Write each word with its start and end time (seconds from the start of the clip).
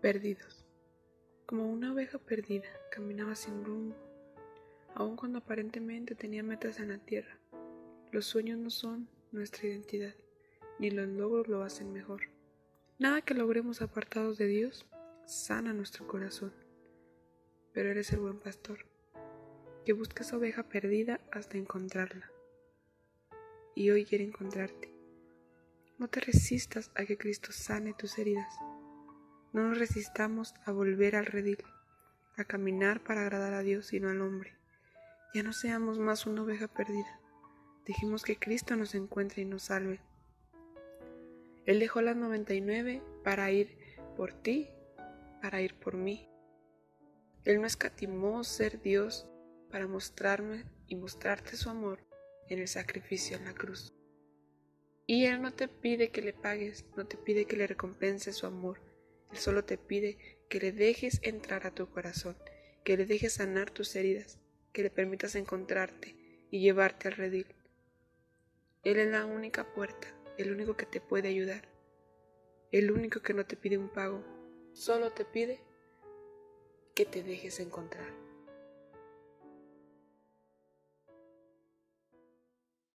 perdidos. 0.00 0.66
Como 1.46 1.70
una 1.70 1.92
oveja 1.92 2.18
perdida, 2.18 2.68
caminaba 2.90 3.34
sin 3.34 3.64
rumbo, 3.64 3.96
aun 4.94 5.16
cuando 5.16 5.38
aparentemente 5.38 6.14
tenía 6.14 6.42
metas 6.42 6.80
en 6.80 6.88
la 6.88 6.98
tierra. 6.98 7.38
Los 8.12 8.26
sueños 8.26 8.58
no 8.58 8.70
son 8.70 9.08
nuestra 9.32 9.68
identidad, 9.68 10.14
ni 10.78 10.90
los 10.90 11.08
logros 11.08 11.48
lo 11.48 11.62
hacen 11.62 11.92
mejor. 11.92 12.22
Nada 12.98 13.20
que 13.20 13.34
logremos 13.34 13.82
apartados 13.82 14.38
de 14.38 14.46
Dios 14.46 14.86
sana 15.26 15.72
nuestro 15.72 16.06
corazón. 16.06 16.52
Pero 17.72 17.90
eres 17.90 18.12
el 18.12 18.20
buen 18.20 18.38
pastor, 18.38 18.86
que 19.84 19.92
busca 19.92 20.22
esa 20.22 20.36
oveja 20.36 20.62
perdida 20.68 21.20
hasta 21.30 21.58
encontrarla. 21.58 22.30
Y 23.74 23.90
hoy 23.90 24.04
quiere 24.04 24.24
encontrarte. 24.24 24.92
No 25.98 26.08
te 26.08 26.20
resistas 26.20 26.90
a 26.94 27.04
que 27.04 27.18
Cristo 27.18 27.52
sane 27.52 27.92
tus 27.92 28.18
heridas. 28.18 28.54
No 29.52 29.68
nos 29.68 29.78
resistamos 29.78 30.54
a 30.64 30.72
volver 30.72 31.16
al 31.16 31.26
redil, 31.26 31.64
a 32.36 32.44
caminar 32.44 33.02
para 33.02 33.22
agradar 33.22 33.54
a 33.54 33.62
Dios 33.62 33.92
y 33.92 34.00
no 34.00 34.10
al 34.10 34.20
hombre. 34.20 34.54
Ya 35.34 35.42
no 35.42 35.52
seamos 35.52 35.98
más 35.98 36.26
una 36.26 36.42
oveja 36.42 36.68
perdida. 36.68 37.20
Dejemos 37.86 38.22
que 38.22 38.38
Cristo 38.38 38.76
nos 38.76 38.94
encuentre 38.94 39.42
y 39.42 39.44
nos 39.44 39.64
salve. 39.64 40.00
Él 41.66 41.80
dejó 41.80 42.00
las 42.00 42.16
99 42.16 43.02
para 43.24 43.50
ir 43.50 43.76
por 44.16 44.32
ti, 44.32 44.68
para 45.42 45.60
ir 45.60 45.74
por 45.74 45.94
mí. 45.94 46.28
Él 47.44 47.60
no 47.60 47.66
escatimó 47.66 48.44
ser 48.44 48.80
Dios 48.82 49.28
para 49.70 49.86
mostrarme 49.86 50.64
y 50.88 50.96
mostrarte 50.96 51.56
su 51.56 51.70
amor 51.70 52.04
en 52.48 52.58
el 52.60 52.68
sacrificio 52.68 53.36
en 53.36 53.44
la 53.44 53.54
cruz. 53.54 53.92
Y 55.06 55.26
Él 55.26 55.40
no 55.40 55.52
te 55.52 55.68
pide 55.68 56.10
que 56.10 56.22
le 56.22 56.32
pagues, 56.32 56.84
no 56.96 57.06
te 57.06 57.16
pide 57.16 57.44
que 57.44 57.56
le 57.56 57.66
recompenses 57.66 58.36
su 58.36 58.46
amor, 58.46 58.80
él 59.32 59.38
solo 59.38 59.64
te 59.64 59.78
pide 59.78 60.18
que 60.48 60.60
le 60.60 60.72
dejes 60.72 61.20
entrar 61.22 61.66
a 61.66 61.74
tu 61.74 61.88
corazón, 61.90 62.36
que 62.84 62.96
le 62.96 63.06
dejes 63.06 63.34
sanar 63.34 63.70
tus 63.70 63.94
heridas, 63.96 64.38
que 64.72 64.82
le 64.82 64.90
permitas 64.90 65.34
encontrarte 65.34 66.14
y 66.50 66.60
llevarte 66.60 67.08
al 67.08 67.14
redil. 67.14 67.46
Él 68.84 68.98
es 68.98 69.08
la 69.08 69.24
única 69.26 69.72
puerta, 69.74 70.08
el 70.38 70.52
único 70.52 70.76
que 70.76 70.86
te 70.86 71.00
puede 71.00 71.28
ayudar, 71.28 71.68
el 72.70 72.90
único 72.90 73.20
que 73.20 73.34
no 73.34 73.46
te 73.46 73.56
pide 73.56 73.78
un 73.78 73.88
pago, 73.88 74.22
solo 74.72 75.12
te 75.12 75.24
pide 75.24 75.60
que 76.94 77.04
te 77.04 77.22
dejes 77.22 77.60
encontrar. 77.60 78.12